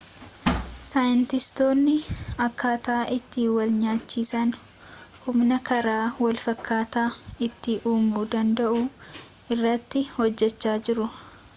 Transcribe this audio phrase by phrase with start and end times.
[0.91, 1.91] saayinstistootni
[2.45, 4.53] akkataa itti wal-nyaachisaan
[5.27, 8.81] humna karaa wal fakkataan itti uumuu danda'u
[9.59, 11.09] irratti hojjechaa jiru